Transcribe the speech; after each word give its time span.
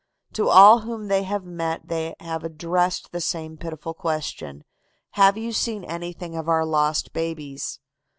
To 0.33 0.47
all 0.49 0.79
whom 0.79 1.09
they 1.09 1.21
have 1.25 1.43
met 1.45 1.87
they 1.87 2.15
have 2.21 2.43
addressed 2.43 3.11
the 3.11 3.21
same 3.21 3.55
pitiful 3.55 3.93
question: 3.93 4.63
'Have 5.11 5.37
you 5.37 5.51
seen 5.53 5.83
anything 5.83 6.35
of 6.35 6.49
our 6.49 6.65
lost 6.65 7.13
babies? 7.13 7.79